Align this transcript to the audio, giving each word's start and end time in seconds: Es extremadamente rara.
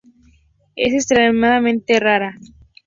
Es 0.75 0.95
extremadamente 0.95 1.99
rara. 1.99 2.35